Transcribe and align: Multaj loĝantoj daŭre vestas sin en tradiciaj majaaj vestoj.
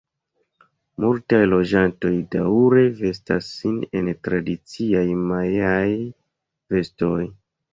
Multaj 1.03 1.41
loĝantoj 1.49 2.11
daŭre 2.35 2.85
vestas 3.01 3.51
sin 3.59 3.77
en 4.01 4.09
tradiciaj 4.29 5.07
majaaj 5.33 5.89
vestoj. 6.75 7.17